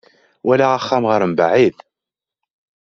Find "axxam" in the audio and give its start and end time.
0.77-1.03